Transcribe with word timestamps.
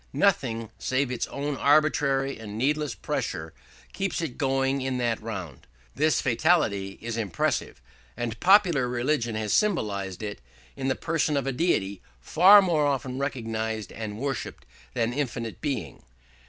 Nothing 0.13 0.71
save 0.79 1.11
its 1.11 1.27
own 1.27 1.55
arbitrary 1.57 2.39
and 2.39 2.57
needless 2.57 2.95
pressure 2.95 3.53
keeps 3.93 4.19
it 4.19 4.35
going 4.35 4.81
in 4.81 4.97
that 4.97 5.21
round. 5.21 5.67
This 5.93 6.21
fatality 6.21 6.97
is 7.01 7.17
impressive, 7.17 7.79
and 8.17 8.39
popular 8.39 8.87
religion 8.87 9.35
has 9.35 9.53
symbolised 9.53 10.23
it 10.23 10.41
in 10.75 10.87
the 10.87 10.95
person 10.95 11.37
of 11.37 11.45
a 11.45 11.51
deity 11.51 12.01
far 12.19 12.63
more 12.63 12.87
often 12.87 13.19
recognised 13.19 13.91
and 13.91 14.17
worshipped 14.17 14.65
than 14.95 15.13
infinite 15.13 15.61
Being. 15.61 16.01